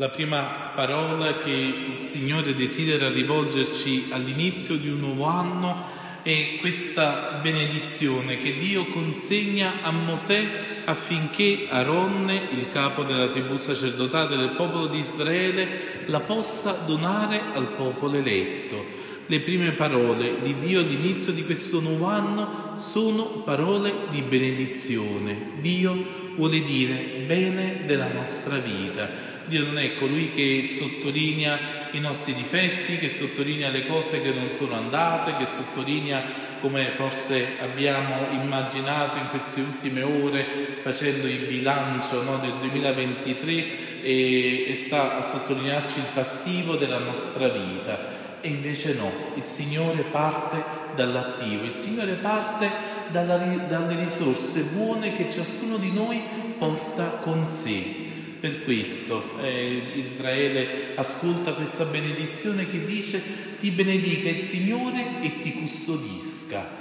La 0.00 0.08
prima 0.08 0.72
parola 0.74 1.36
che 1.36 1.50
il 1.50 1.98
Signore 1.98 2.54
desidera 2.54 3.10
rivolgerci 3.10 4.06
all'inizio 4.08 4.76
di 4.76 4.88
un 4.88 4.98
nuovo 4.98 5.26
anno 5.26 5.84
è 6.22 6.56
questa 6.58 7.38
benedizione 7.42 8.38
che 8.38 8.56
Dio 8.56 8.86
consegna 8.86 9.82
a 9.82 9.90
Mosè 9.90 10.42
affinché 10.86 11.66
Aronne, 11.68 12.48
il 12.52 12.70
capo 12.70 13.02
della 13.02 13.28
tribù 13.28 13.56
sacerdotale 13.56 14.38
del 14.38 14.54
popolo 14.56 14.86
di 14.86 15.00
Israele, 15.00 16.04
la 16.06 16.20
possa 16.20 16.82
donare 16.86 17.38
al 17.52 17.74
popolo 17.74 18.16
eletto. 18.16 18.82
Le 19.26 19.40
prime 19.40 19.72
parole 19.72 20.40
di 20.40 20.56
Dio 20.56 20.80
all'inizio 20.80 21.30
di 21.30 21.44
questo 21.44 21.78
nuovo 21.80 22.06
anno 22.06 22.72
sono 22.76 23.24
parole 23.44 23.92
di 24.10 24.22
benedizione. 24.22 25.58
Dio 25.60 25.94
vuole 26.36 26.62
dire 26.62 27.22
bene 27.26 27.82
della 27.84 28.08
nostra 28.10 28.56
vita 28.56 29.29
Dio 29.50 29.64
non 29.64 29.78
è 29.78 29.94
colui 29.94 30.30
che 30.30 30.62
sottolinea 30.62 31.88
i 31.90 31.98
nostri 31.98 32.34
difetti, 32.34 32.98
che 32.98 33.08
sottolinea 33.08 33.68
le 33.70 33.84
cose 33.84 34.22
che 34.22 34.30
non 34.30 34.48
sono 34.48 34.74
andate, 34.74 35.34
che 35.34 35.44
sottolinea 35.44 36.48
come 36.60 36.92
forse 36.92 37.56
abbiamo 37.60 38.28
immaginato 38.30 39.16
in 39.16 39.28
queste 39.28 39.60
ultime 39.60 40.02
ore 40.02 40.78
facendo 40.82 41.26
il 41.26 41.46
bilancio 41.46 42.22
no, 42.22 42.38
del 42.38 42.52
2023 42.60 44.02
e, 44.02 44.70
e 44.70 44.74
sta 44.74 45.16
a 45.16 45.22
sottolinearci 45.22 45.98
il 45.98 46.06
passivo 46.14 46.76
della 46.76 46.98
nostra 46.98 47.48
vita. 47.48 48.18
E 48.40 48.48
invece 48.48 48.94
no, 48.94 49.10
il 49.34 49.42
Signore 49.42 50.02
parte 50.12 50.62
dall'attivo, 50.94 51.64
il 51.64 51.72
Signore 51.72 52.12
parte 52.12 52.70
dalla, 53.10 53.36
dalle 53.36 53.96
risorse 53.96 54.62
buone 54.62 55.16
che 55.16 55.28
ciascuno 55.28 55.76
di 55.76 55.90
noi 55.90 56.22
porta 56.56 57.18
con 57.20 57.48
sé. 57.48 58.09
Per 58.40 58.64
questo 58.64 59.38
eh, 59.42 59.82
Israele 59.96 60.94
ascolta 60.94 61.52
questa 61.52 61.84
benedizione 61.84 62.66
che 62.66 62.86
dice 62.86 63.22
ti 63.58 63.70
benedica 63.70 64.30
il 64.30 64.40
Signore 64.40 65.20
e 65.20 65.40
ti 65.40 65.52
custodisca. 65.52 66.78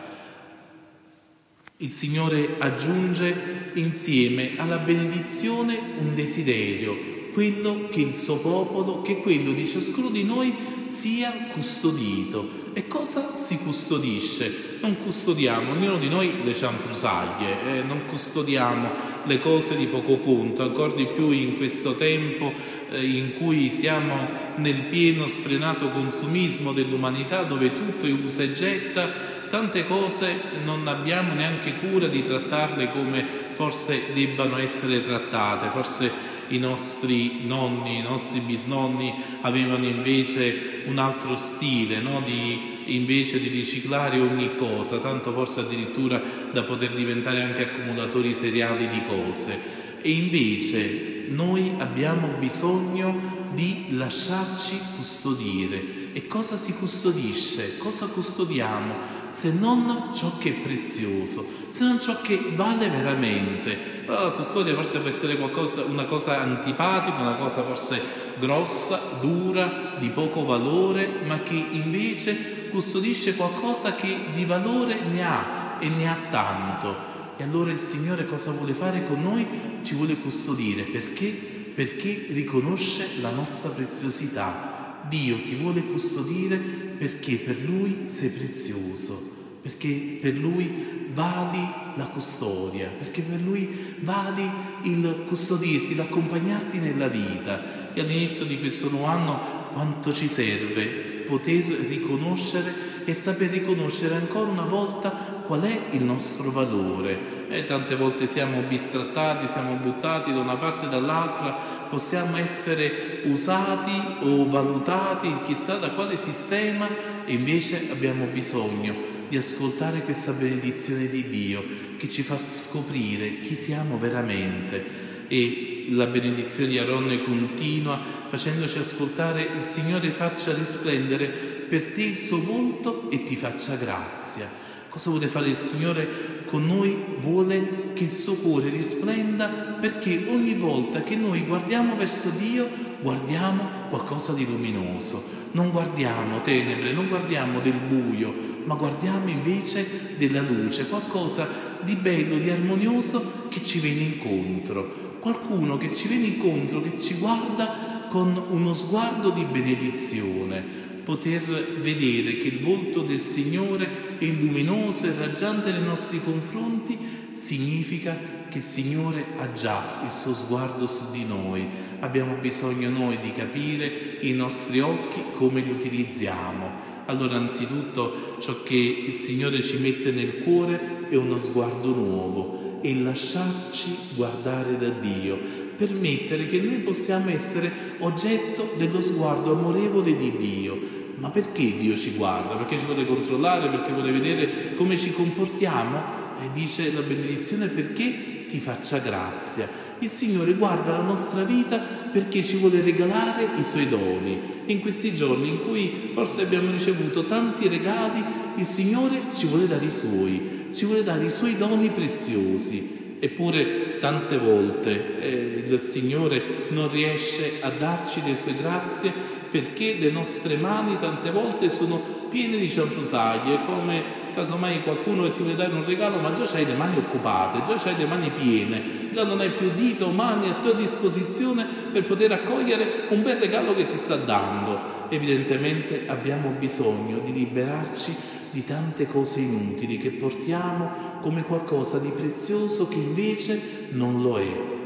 Il 1.77 1.91
Signore 1.91 2.55
aggiunge 2.59 3.71
insieme 3.73 4.53
alla 4.55 4.79
benedizione 4.79 5.77
un 5.97 6.13
desiderio, 6.13 7.29
quello 7.33 7.89
che 7.89 7.99
il 7.99 8.15
suo 8.15 8.37
popolo, 8.37 9.01
che 9.01 9.17
quello 9.17 9.51
di 9.51 9.67
ciascuno 9.67 10.09
di 10.09 10.23
noi 10.23 10.53
sia 10.89 11.31
custodito. 11.51 12.67
E 12.73 12.87
cosa 12.87 13.35
si 13.35 13.57
custodisce? 13.57 14.77
Non 14.81 14.97
custodiamo, 14.97 15.71
ognuno 15.71 15.97
di 15.97 16.07
noi 16.07 16.43
le 16.43 16.55
cianfrusaglie, 16.55 17.79
eh, 17.79 17.83
non 17.83 18.05
custodiamo 18.05 18.89
le 19.23 19.37
cose 19.37 19.75
di 19.75 19.85
poco 19.85 20.17
conto, 20.17 20.63
ancora 20.63 20.93
di 20.93 21.07
più 21.07 21.29
in 21.31 21.55
questo 21.55 21.95
tempo 21.95 22.51
eh, 22.89 23.03
in 23.03 23.37
cui 23.37 23.69
siamo 23.69 24.27
nel 24.55 24.83
pieno 24.83 25.27
sfrenato 25.27 25.89
consumismo 25.89 26.73
dell'umanità 26.73 27.43
dove 27.43 27.73
tutto 27.73 28.05
è 28.05 28.11
usa 28.11 28.43
e 28.43 28.53
getta, 28.53 29.11
tante 29.49 29.85
cose 29.85 30.41
non 30.63 30.87
abbiamo 30.87 31.33
neanche 31.33 31.75
cura 31.75 32.07
di 32.07 32.23
trattarle 32.23 32.89
come 32.89 33.25
forse 33.51 34.13
debbano 34.13 34.57
essere 34.57 35.01
trattate, 35.03 35.69
forse 35.69 36.37
i 36.49 36.57
nostri 36.57 37.41
nonni, 37.45 37.97
i 37.97 38.01
nostri 38.01 38.39
bisnonni 38.39 39.13
avevano 39.41 39.85
invece 39.85 40.83
un 40.85 40.97
altro 40.97 41.35
stile, 41.35 41.99
no? 41.99 42.21
di, 42.25 42.95
invece 42.95 43.39
di 43.39 43.49
riciclare 43.49 44.19
ogni 44.19 44.55
cosa, 44.55 44.99
tanto 44.99 45.31
forse 45.31 45.61
addirittura 45.61 46.21
da 46.51 46.63
poter 46.63 46.93
diventare 46.93 47.41
anche 47.41 47.63
accumulatori 47.63 48.33
seriali 48.33 48.87
di 48.87 49.01
cose. 49.01 49.77
E 50.01 50.11
invece 50.11 51.25
noi 51.29 51.73
abbiamo 51.77 52.27
bisogno 52.39 53.49
di 53.53 53.87
lasciarci 53.89 54.79
custodire. 54.95 55.98
E 56.11 56.27
cosa 56.27 56.55
si 56.55 56.73
custodisce? 56.73 57.77
Cosa 57.77 58.07
custodiamo? 58.07 58.95
Se 59.27 59.51
non 59.51 60.09
ciò 60.13 60.37
che 60.37 60.49
è 60.49 60.53
prezioso, 60.53 61.45
se 61.69 61.83
non 61.83 61.99
ciò 61.99 62.19
che 62.21 62.51
vale 62.55 62.89
veramente. 62.89 64.03
La 64.05 64.31
custodia 64.31 64.73
forse 64.73 64.99
può 64.99 65.09
essere 65.09 65.35
qualcosa, 65.37 65.83
una 65.83 66.05
cosa 66.05 66.39
antipatica, 66.39 67.21
una 67.21 67.35
cosa 67.35 67.61
forse 67.61 68.01
grossa, 68.39 68.99
dura, 69.21 69.95
di 69.99 70.09
poco 70.09 70.45
valore, 70.45 71.21
ma 71.25 71.43
che 71.43 71.53
invece 71.53 72.69
custodisce 72.69 73.35
qualcosa 73.35 73.93
che 73.93 74.17
di 74.33 74.45
valore 74.45 74.99
ne 75.01 75.23
ha 75.23 75.77
e 75.79 75.89
ne 75.89 76.09
ha 76.09 76.17
tanto. 76.29 77.17
E 77.37 77.43
allora 77.43 77.71
il 77.71 77.79
Signore 77.79 78.25
cosa 78.25 78.51
vuole 78.51 78.73
fare 78.73 79.05
con 79.05 79.21
noi? 79.21 79.47
Ci 79.83 79.95
vuole 79.95 80.15
custodire 80.15 80.83
perché? 80.83 81.57
perché 81.79 82.25
riconosce 82.31 83.21
la 83.21 83.29
nostra 83.29 83.69
preziosità. 83.69 84.68
Dio 85.07 85.41
ti 85.43 85.55
vuole 85.55 85.83
custodire 85.83 86.57
perché 86.57 87.35
per 87.35 87.61
Lui 87.61 88.03
sei 88.05 88.29
prezioso, 88.29 89.19
perché 89.61 90.17
per 90.19 90.37
Lui 90.37 91.07
vali 91.13 91.67
la 91.95 92.07
custodia, 92.07 92.87
perché 92.87 93.21
per 93.21 93.41
Lui 93.41 93.95
vali 93.99 94.49
il 94.83 95.23
custodirti, 95.27 95.95
l'accompagnarti 95.95 96.79
nella 96.79 97.07
vita. 97.07 97.93
E 97.93 98.01
all'inizio 98.01 98.45
di 98.45 98.59
questo 98.59 98.89
nuovo 98.89 99.05
anno 99.05 99.39
quanto 99.73 100.13
ci 100.13 100.27
serve 100.27 101.23
poter 101.25 101.63
riconoscere 101.63 102.88
e 103.05 103.13
saper 103.13 103.49
riconoscere 103.49 104.15
ancora 104.15 104.49
una 104.49 104.65
volta 104.65 105.09
qual 105.45 105.61
è 105.61 105.79
il 105.91 106.03
nostro 106.03 106.51
valore. 106.51 107.47
E 107.49 107.65
tante 107.65 107.95
volte 107.95 108.25
siamo 108.25 108.61
bistrattati, 108.61 109.47
siamo 109.47 109.73
buttati 109.75 110.31
da 110.31 110.39
una 110.39 110.57
parte 110.57 110.85
e 110.85 110.89
dall'altra, 110.89 111.57
possiamo 111.89 112.37
essere 112.37 113.21
usati 113.25 113.91
o 114.21 114.47
valutati 114.47 115.41
chissà 115.43 115.77
da 115.77 115.89
quale 115.89 116.15
sistema 116.15 116.87
e 117.25 117.33
invece 117.33 117.87
abbiamo 117.91 118.25
bisogno 118.25 119.17
di 119.27 119.37
ascoltare 119.37 120.01
questa 120.01 120.31
benedizione 120.31 121.07
di 121.07 121.27
Dio 121.27 121.63
che 121.97 122.07
ci 122.07 122.23
fa 122.23 122.37
scoprire 122.49 123.41
chi 123.41 123.53
siamo 123.53 123.97
veramente 123.97 125.07
e 125.27 125.85
la 125.89 126.07
benedizione 126.07 126.69
di 126.69 126.79
Aronne 126.79 127.21
continua 127.21 127.99
facendoci 128.27 128.79
ascoltare 128.79 129.47
il 129.57 129.63
Signore 129.63 130.09
faccia 130.09 130.53
risplendere 130.53 131.48
per 131.69 131.91
te 131.91 132.01
il 132.01 132.17
suo 132.17 132.41
volto 132.41 133.09
e 133.11 133.23
ti 133.23 133.35
faccia 133.35 133.75
grazia. 133.75 134.49
Cosa 134.89 135.11
vuole 135.11 135.27
fare 135.27 135.47
il 135.47 135.55
Signore 135.55 136.43
con 136.45 136.65
noi? 136.65 136.97
Vuole 137.19 137.93
che 137.93 138.05
il 138.05 138.11
suo 138.11 138.33
cuore 138.33 138.69
risplenda 138.69 139.47
perché 139.79 140.25
ogni 140.29 140.55
volta 140.55 141.03
che 141.03 141.15
noi 141.15 141.43
guardiamo 141.43 141.95
verso 141.95 142.31
Dio 142.31 142.67
guardiamo 142.99 143.87
qualcosa 143.87 144.33
di 144.33 144.47
luminoso. 144.47 145.37
Non 145.51 145.69
guardiamo 145.69 146.41
tenebre, 146.41 146.91
non 146.91 147.07
guardiamo 147.07 147.59
del 147.59 147.79
buio, 147.87 148.33
ma 148.65 148.73
guardiamo 148.73 149.29
invece 149.29 150.15
della 150.17 150.41
luce, 150.41 150.87
qualcosa 150.87 151.47
di 151.81 151.95
bello, 151.95 152.37
di 152.37 152.49
armonioso 152.49 153.47
che 153.49 153.61
ci 153.63 153.79
viene 153.79 154.01
incontro. 154.01 155.17
Qualcuno 155.19 155.77
che 155.77 155.93
ci 155.93 156.07
viene 156.07 156.27
incontro, 156.27 156.81
che 156.81 156.99
ci 156.99 157.15
guarda 157.15 158.07
con 158.09 158.43
uno 158.49 158.73
sguardo 158.73 159.29
di 159.29 159.43
benedizione 159.43 160.87
poter 161.09 161.79
vedere 161.81 162.37
che 162.37 162.49
il 162.49 162.59
volto 162.59 163.01
del 163.01 163.19
Signore 163.19 164.19
è 164.19 164.25
luminoso 164.25 165.07
e 165.07 165.15
raggiante 165.17 165.71
nei 165.71 165.81
nostri 165.81 166.21
confronti, 166.23 166.95
significa 167.33 168.15
che 168.47 168.59
il 168.59 168.63
Signore 168.63 169.25
ha 169.39 169.51
già 169.51 170.01
il 170.05 170.11
suo 170.11 170.35
sguardo 170.35 170.85
su 170.85 171.09
di 171.11 171.25
noi. 171.25 171.67
Abbiamo 172.01 172.35
bisogno 172.35 172.91
noi 172.91 173.17
di 173.21 173.31
capire 173.31 174.19
i 174.21 174.33
nostri 174.33 174.81
occhi 174.81 175.23
come 175.33 175.61
li 175.61 175.71
utilizziamo. 175.71 176.97
Allora 177.07 177.37
anzitutto 177.37 178.35
ciò 178.39 178.61
che 178.61 178.75
il 179.07 179.15
Signore 179.15 179.63
ci 179.63 179.77
mette 179.77 180.11
nel 180.11 180.43
cuore 180.43 181.07
è 181.09 181.15
uno 181.15 181.39
sguardo 181.39 181.87
nuovo 181.87 182.81
e 182.83 182.93
lasciarci 182.93 183.95
guardare 184.13 184.77
da 184.77 184.89
Dio, 184.89 185.39
permettere 185.75 186.45
che 186.45 186.61
noi 186.61 186.77
possiamo 186.81 187.31
essere 187.31 187.71
oggetto 187.99 188.75
dello 188.77 188.99
sguardo 188.99 189.53
amorevole 189.53 190.15
di 190.15 190.37
Dio, 190.37 190.97
ma 191.19 191.29
perché 191.29 191.75
Dio 191.77 191.97
ci 191.97 192.11
guarda? 192.11 192.55
Perché 192.55 192.79
ci 192.79 192.85
vuole 192.85 193.05
controllare? 193.05 193.69
Perché 193.69 193.91
vuole 193.91 194.11
vedere 194.11 194.73
come 194.73 194.97
ci 194.97 195.11
comportiamo? 195.11 196.01
E 196.41 196.51
dice 196.53 196.93
la 196.93 197.01
benedizione 197.01 197.67
perché 197.67 198.45
ti 198.47 198.59
faccia 198.59 198.99
grazia. 198.99 199.67
Il 199.99 200.07
Signore 200.07 200.53
guarda 200.53 200.91
la 200.91 201.01
nostra 201.01 201.43
vita 201.43 201.77
perché 201.77 202.41
ci 202.43 202.55
vuole 202.57 202.81
regalare 202.81 203.49
i 203.57 203.63
suoi 203.63 203.87
doni. 203.89 204.39
In 204.67 204.79
questi 204.79 205.13
giorni 205.13 205.49
in 205.49 205.59
cui 205.59 206.09
forse 206.13 206.43
abbiamo 206.43 206.71
ricevuto 206.71 207.25
tanti 207.25 207.67
regali, 207.67 208.23
il 208.55 208.65
Signore 208.65 209.21
ci 209.33 209.45
vuole 209.45 209.67
dare 209.67 209.85
i 209.85 209.91
suoi, 209.91 210.69
ci 210.73 210.85
vuole 210.85 211.03
dare 211.03 211.25
i 211.25 211.29
suoi 211.29 211.57
doni 211.57 211.89
preziosi. 211.89 213.17
Eppure 213.19 213.97
tante 213.99 214.37
volte 214.37 215.19
eh, 215.19 215.65
il 215.67 215.79
Signore 215.79 216.67
non 216.69 216.89
riesce 216.89 217.57
a 217.59 217.69
darci 217.69 218.21
le 218.25 218.33
sue 218.33 218.55
grazie 218.55 219.38
perché 219.49 219.95
le 219.99 220.11
nostre 220.11 220.57
mani 220.57 220.97
tante 220.97 221.31
volte 221.31 221.69
sono 221.69 222.17
piene 222.29 222.57
di 222.57 222.69
cianfrusaglie, 222.69 223.65
come 223.65 224.03
casomai 224.33 224.81
qualcuno 224.83 225.23
che 225.23 225.31
ti 225.31 225.41
vuole 225.41 225.55
dare 225.55 225.73
un 225.73 225.83
regalo, 225.83 226.19
ma 226.19 226.31
già 226.31 226.43
hai 226.53 226.65
le 226.65 226.75
mani 226.75 226.97
occupate, 226.97 227.61
già 227.63 227.89
hai 227.89 227.97
le 227.97 228.05
mani 228.05 228.29
piene, 228.29 229.09
già 229.11 229.23
non 229.23 229.39
hai 229.39 229.51
più 229.51 229.71
dita 229.71 230.05
o 230.05 230.11
mani 230.11 230.49
a 230.49 230.59
tua 230.59 230.73
disposizione 230.73 231.65
per 231.91 232.03
poter 232.03 232.31
accogliere 232.31 233.07
un 233.09 233.21
bel 233.23 233.37
regalo 233.37 233.73
che 233.73 233.87
ti 233.87 233.97
sta 233.97 234.15
dando. 234.15 235.07
Evidentemente 235.09 236.03
abbiamo 236.07 236.49
bisogno 236.51 237.17
di 237.17 237.33
liberarci 237.33 238.15
di 238.51 238.63
tante 238.63 239.05
cose 239.05 239.41
inutili 239.41 239.97
che 239.97 240.11
portiamo 240.11 241.17
come 241.21 241.43
qualcosa 241.43 241.99
di 241.99 242.09
prezioso 242.09 242.87
che 242.87 242.97
invece 242.97 243.87
non 243.91 244.21
lo 244.21 244.39
è. 244.39 244.77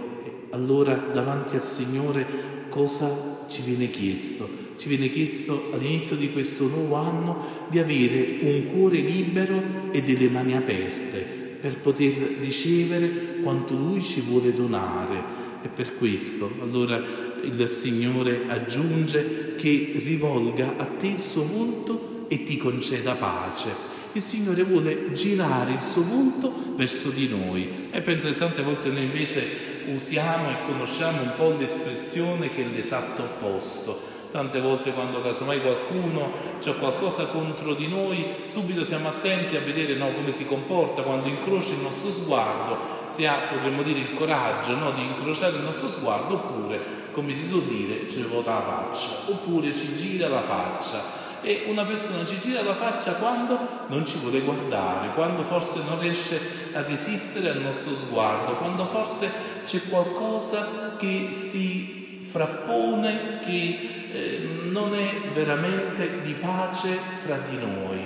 Allora 0.51 0.95
davanti 0.95 1.55
al 1.55 1.63
Signore 1.63 2.25
cosa 2.69 3.32
ci 3.53 3.61
viene 3.61 3.91
chiesto? 3.91 4.49
Ci 4.77 4.87
viene 4.87 5.07
chiesto 5.09 5.69
all'inizio 5.73 6.15
di 6.15 6.31
questo 6.31 6.67
nuovo 6.67 6.95
anno 6.95 7.67
di 7.69 7.77
avere 7.77 8.39
un 8.41 8.65
cuore 8.65 8.97
libero 8.97 9.91
e 9.91 10.01
delle 10.01 10.27
mani 10.27 10.55
aperte 10.55 11.41
per 11.61 11.77
poter 11.77 12.13
ricevere 12.39 13.37
quanto 13.43 13.75
Lui 13.75 14.01
ci 14.01 14.21
vuole 14.21 14.53
donare. 14.53 15.41
E 15.61 15.69
per 15.69 15.93
questo 15.93 16.51
allora 16.61 17.01
il 17.43 17.67
Signore 17.67 18.45
aggiunge 18.47 19.53
che 19.55 19.91
rivolga 20.03 20.75
a 20.75 20.85
te 20.85 21.07
il 21.07 21.19
suo 21.19 21.45
volto 21.45 22.25
e 22.27 22.41
ti 22.41 22.57
conceda 22.57 23.13
pace. 23.13 23.69
Il 24.13 24.21
Signore 24.21 24.63
vuole 24.63 25.11
girare 25.13 25.73
il 25.73 25.81
suo 25.81 26.03
volto 26.03 26.73
verso 26.75 27.09
di 27.09 27.29
noi 27.29 27.69
e 27.91 28.01
penso 28.01 28.27
che 28.27 28.35
tante 28.35 28.63
volte 28.63 28.89
noi 28.89 29.03
invece 29.03 29.72
usiamo 29.87 30.49
e 30.49 30.65
conosciamo 30.65 31.21
un 31.21 31.31
po' 31.35 31.55
l'espressione 31.57 32.49
che 32.49 32.63
è 32.63 32.67
l'esatto 32.67 33.23
opposto. 33.23 34.11
Tante 34.31 34.59
volte 34.59 34.93
quando 34.93 35.21
casomai 35.21 35.61
qualcuno 35.61 36.31
c'è 36.57 36.75
qualcosa 36.77 37.25
contro 37.27 37.75
di 37.75 37.87
noi, 37.87 38.41
subito 38.45 38.83
siamo 38.83 39.09
attenti 39.09 39.55
a 39.55 39.59
vedere 39.61 39.93
no, 39.93 40.11
come 40.11 40.31
si 40.31 40.47
comporta 40.47 41.03
quando 41.03 41.27
incrocia 41.27 41.73
il 41.73 41.81
nostro 41.81 42.09
sguardo, 42.09 42.77
se 43.05 43.27
ha, 43.27 43.35
potremmo 43.51 43.83
dire, 43.83 43.99
il 43.99 44.13
coraggio 44.13 44.75
no, 44.75 44.91
di 44.91 45.01
incrociare 45.01 45.57
il 45.57 45.61
nostro 45.61 45.87
sguardo, 45.87 46.33
oppure, 46.33 46.79
come 47.11 47.35
si 47.35 47.45
suol 47.45 47.63
dire, 47.63 48.09
ci 48.09 48.23
vota 48.23 48.53
la 48.53 48.61
faccia, 48.61 49.07
oppure 49.27 49.75
ci 49.75 49.95
gira 49.95 50.27
la 50.27 50.41
faccia 50.41 51.21
e 51.43 51.65
una 51.67 51.83
persona 51.83 52.25
ci 52.25 52.39
gira 52.39 52.63
la 52.63 52.73
faccia 52.73 53.15
quando 53.15 53.59
non 53.87 54.05
ci 54.05 54.17
vuole 54.17 54.39
guardare, 54.39 55.13
quando 55.13 55.43
forse 55.43 55.81
non 55.87 55.99
riesce 55.99 56.69
a 56.71 56.81
resistere 56.81 57.49
al 57.49 57.59
nostro 57.59 57.93
sguardo, 57.93 58.55
quando 58.55 58.85
forse 58.85 59.29
c'è 59.63 59.81
qualcosa 59.89 60.95
che 60.97 61.29
si 61.31 62.19
frappone, 62.21 63.39
che 63.39 64.07
eh, 64.11 64.49
non 64.69 64.93
è 64.95 65.29
veramente 65.31 66.21
di 66.21 66.33
pace 66.33 66.97
tra 67.25 67.37
di 67.37 67.57
noi. 67.57 67.99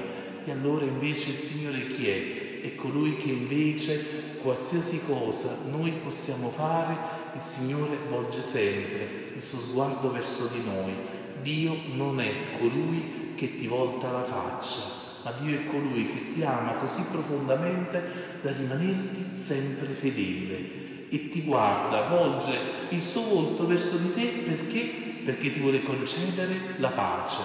E 0.45 0.51
allora 0.51 0.86
invece 0.86 1.31
il 1.31 1.36
Signore 1.36 1.88
chi 1.88 2.07
è? 2.07 2.62
È 2.62 2.75
colui 2.75 3.18
che 3.18 3.30
invece 3.30 4.38
qualsiasi 4.42 5.01
cosa 5.06 5.57
noi 5.69 5.92
possiamo 6.04 6.50
fare, 6.50 6.95
il 7.36 7.42
Signore 7.42 7.98
volge 8.09 8.42
sempre 8.42 9.31
il 9.36 9.44
suo 9.44 9.59
sguardo 9.59 10.12
verso 10.12 10.48
di 10.48 10.63
noi. 10.63 10.94
Dio 11.42 11.77
non 11.94 12.19
è 12.19 12.57
colui 12.59 13.33
che 13.36 13.56
ti 13.56 13.68
volta 13.68 14.09
la 14.09 14.24
faccia, 14.24 14.80
ma 15.24 15.33
Dio 15.39 15.57
è 15.57 15.65
colui 15.65 16.07
che 16.07 16.33
ti 16.33 16.44
ama 16.44 16.74
così 16.74 17.04
profondamente 17.12 18.01
da 18.42 18.51
rimanerti 18.51 19.36
sempre 19.36 19.88
fedele 19.88 20.86
e 21.09 21.30
ti 21.30 21.42
guarda, 21.44 22.04
volge 22.04 22.51
il 22.89 23.01
suo 23.01 23.24
volto 23.24 23.65
verso 23.65 23.98
di 23.98 24.13
te 24.13 24.25
perché? 24.45 24.80
Perché 25.24 25.51
ti 25.51 25.59
vuole 25.59 25.81
concedere 25.81 26.75
la 26.77 26.89
pace. 26.89 27.38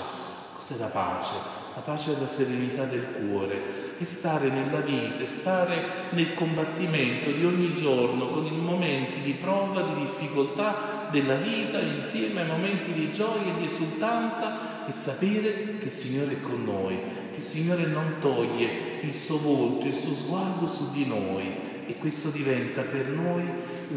Cos'è 0.55 0.77
la 0.79 0.87
pace? 0.87 1.61
La 1.75 1.81
pace 1.81 2.15
è 2.15 2.21
la 2.21 2.27
serenità 2.27 2.85
del 2.85 3.07
cuore, 3.13 3.97
è 3.99 4.05
stare 4.05 4.51
nella 4.51 4.81
vita, 4.81 5.25
stare 5.25 6.11
nel 6.11 6.35
combattimento 6.35 7.31
di 7.31 7.45
ogni 7.45 7.73
giorno 7.73 8.29
con 8.29 8.45
i 8.45 8.51
momenti 8.51 9.21
di 9.21 9.33
prova, 9.33 9.81
di 9.81 10.03
difficoltà 10.03 11.09
della 11.11 11.37
vita 11.37 11.79
insieme 11.81 12.43
ai 12.43 12.47
momenti 12.47 12.93
di 12.93 13.11
gioia 13.11 13.55
e 13.55 13.59
di 13.59 13.65
esultanza 13.65 14.87
e 14.87 14.93
sapere 14.93 15.79
che 15.79 15.87
il 15.87 15.91
Signore 15.91 16.33
è 16.33 16.41
con 16.43 16.63
noi, 16.63 16.99
che 17.31 17.39
il 17.39 17.43
Signore 17.43 17.87
non 17.87 18.17
toglie 18.21 19.01
il 19.03 19.15
suo 19.15 19.39
volto, 19.39 19.87
il 19.87 19.95
suo 19.95 20.13
sguardo 20.13 20.67
su 20.67 20.93
di 20.93 21.07
noi 21.07 21.71
e 21.87 21.97
questo 21.99 22.31
diventa 22.31 22.83
per 22.83 23.09
noi 23.09 23.45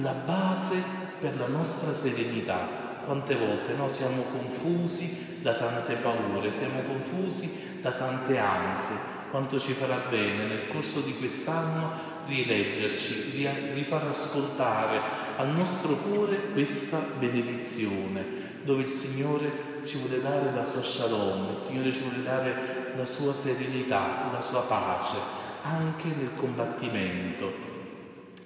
la 0.02 0.12
base 0.12 0.82
per 1.20 1.38
la 1.38 1.48
nostra 1.48 1.94
serenità. 1.94 2.84
Quante 3.06 3.36
volte 3.36 3.74
noi 3.74 3.90
siamo 3.90 4.24
confusi 4.24 5.40
da 5.42 5.54
tante 5.54 5.94
paure, 5.96 6.52
siamo 6.52 6.82
confusi 6.82 7.80
da 7.82 7.92
tante 7.92 8.38
ansie, 8.38 8.96
quanto 9.30 9.60
ci 9.60 9.74
farà 9.74 10.08
bene 10.10 10.46
nel 10.46 10.68
corso 10.68 11.02
di 11.02 11.16
quest'anno 11.16 12.14
rileggerci, 12.26 13.48
rifar 13.74 14.08
ascoltare 14.08 15.00
al 15.38 15.50
nostro 15.50 15.96
cuore 15.98 16.52
questa 16.52 17.00
benedizione, 17.20 18.24
dove 18.64 18.81
il 18.81 18.88
Signore 18.88 19.84
ci 19.86 19.98
vuole 19.98 20.20
dare 20.20 20.52
la 20.52 20.64
sua 20.64 20.84
shalom, 20.84 21.52
il 21.52 21.58
Signore 21.58 21.92
ci 21.92 22.00
vuole 22.00 22.24
dare 22.24 22.94
la 22.96 23.06
sua 23.06 23.34
serenità, 23.34 24.30
la 24.31 24.42
sua 24.42 24.62
pace, 24.62 25.16
anche 25.62 26.08
nel 26.08 26.34
combattimento. 26.36 27.75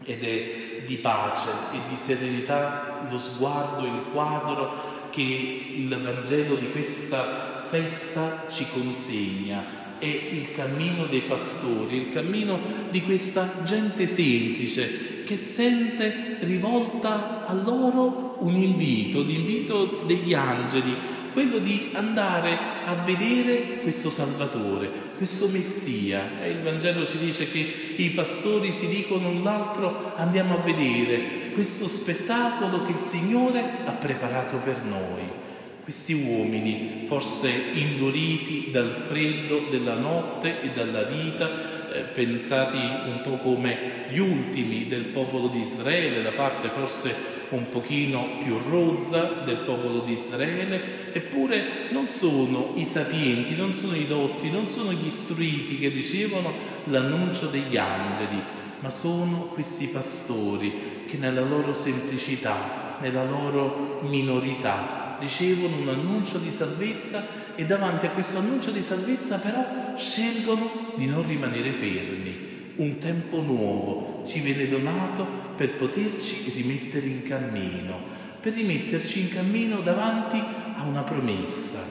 Ed 0.09 0.23
è 0.23 0.81
di 0.87 0.97
pace 0.97 1.49
e 1.71 1.77
di 1.87 1.95
serenità 1.95 3.05
lo 3.07 3.17
sguardo, 3.19 3.85
il 3.85 4.05
quadro 4.11 5.09
che 5.11 5.21
il 5.21 6.01
Vangelo 6.01 6.55
di 6.55 6.71
questa 6.71 7.63
festa 7.69 8.47
ci 8.49 8.65
consegna. 8.73 9.77
È 9.99 10.05
il 10.05 10.49
cammino 10.49 11.05
dei 11.05 11.21
pastori, 11.21 11.97
il 11.97 12.09
cammino 12.09 12.59
di 12.89 13.03
questa 13.03 13.61
gente 13.63 14.07
semplice 14.07 15.23
che 15.25 15.37
sente 15.37 16.37
rivolta 16.39 17.45
a 17.45 17.53
loro 17.53 18.37
un 18.39 18.55
invito, 18.55 19.21
l'invito 19.21 20.01
degli 20.07 20.33
angeli 20.33 21.18
quello 21.31 21.59
di 21.59 21.91
andare 21.93 22.57
a 22.85 22.95
vedere 22.95 23.79
questo 23.81 24.09
Salvatore, 24.09 24.89
questo 25.15 25.47
Messia. 25.47 26.41
E 26.41 26.49
il 26.49 26.61
Vangelo 26.61 27.05
ci 27.05 27.17
dice 27.17 27.49
che 27.49 27.93
i 27.97 28.09
pastori 28.11 28.71
si 28.71 28.87
dicono 28.87 29.41
l'altro 29.41 30.13
andiamo 30.15 30.55
a 30.55 30.61
vedere 30.61 31.51
questo 31.53 31.87
spettacolo 31.87 32.83
che 32.83 32.93
il 32.93 32.99
Signore 32.99 33.63
ha 33.85 33.93
preparato 33.93 34.57
per 34.57 34.83
noi. 34.83 35.47
Questi 35.83 36.13
uomini, 36.13 37.03
forse 37.05 37.49
induriti 37.73 38.69
dal 38.71 38.91
freddo 38.91 39.67
della 39.71 39.95
notte 39.95 40.61
e 40.61 40.69
dalla 40.69 41.03
vita, 41.03 41.89
eh, 41.91 42.01
pensati 42.01 42.77
un 42.77 43.21
po' 43.23 43.37
come 43.37 44.05
gli 44.09 44.19
ultimi 44.19 44.87
del 44.87 45.05
popolo 45.05 45.47
di 45.47 45.59
Israele, 45.59 46.21
la 46.21 46.31
parte 46.31 46.69
forse 46.69 47.38
un 47.49 47.69
pochino 47.69 48.37
più 48.43 48.57
rozza 48.69 49.41
del 49.43 49.57
popolo 49.57 49.99
di 50.01 50.13
Israele, 50.13 51.11
eppure 51.13 51.89
non 51.91 52.07
sono 52.07 52.73
i 52.75 52.85
sapienti, 52.85 53.55
non 53.55 53.73
sono 53.73 53.95
i 53.95 54.05
dotti, 54.05 54.49
non 54.49 54.67
sono 54.67 54.91
gli 54.91 55.05
istruiti 55.05 55.77
che 55.77 55.89
ricevono 55.89 56.51
l'annuncio 56.85 57.47
degli 57.47 57.77
angeli, 57.77 58.41
ma 58.79 58.89
sono 58.89 59.49
questi 59.53 59.87
pastori 59.87 61.03
che 61.07 61.17
nella 61.17 61.41
loro 61.41 61.73
semplicità, 61.73 62.97
nella 63.01 63.25
loro 63.25 63.99
minorità, 64.03 65.17
ricevono 65.19 65.77
un 65.77 65.89
annuncio 65.89 66.37
di 66.37 66.51
salvezza 66.51 67.25
e 67.55 67.65
davanti 67.65 68.05
a 68.05 68.11
questo 68.11 68.37
annuncio 68.37 68.71
di 68.71 68.81
salvezza 68.81 69.37
però 69.37 69.93
scelgono 69.97 70.93
di 70.95 71.07
non 71.07 71.27
rimanere 71.27 71.71
fermi. 71.71 72.47
Un 72.75 72.97
tempo 72.97 73.41
nuovo 73.41 74.23
ci 74.25 74.39
viene 74.39 74.65
donato 74.67 75.48
per 75.59 75.75
poterci 75.75 76.49
rimettere 76.55 77.05
in 77.07 77.21
cammino, 77.21 77.99
per 78.39 78.53
rimetterci 78.53 79.19
in 79.19 79.29
cammino 79.29 79.81
davanti 79.81 80.41
a 80.75 80.83
una 80.85 81.03
promessa. 81.03 81.85